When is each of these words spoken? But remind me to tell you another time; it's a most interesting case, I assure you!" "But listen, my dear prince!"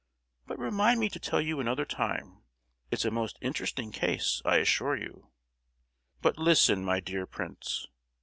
But 0.47 0.57
remind 0.57 0.99
me 0.99 1.09
to 1.09 1.19
tell 1.19 1.39
you 1.39 1.59
another 1.59 1.85
time; 1.85 2.41
it's 2.89 3.05
a 3.05 3.11
most 3.11 3.37
interesting 3.39 3.91
case, 3.91 4.41
I 4.43 4.55
assure 4.57 4.95
you!" 4.95 5.29
"But 6.23 6.39
listen, 6.39 6.83
my 6.83 6.99
dear 6.99 7.27
prince!" 7.27 7.85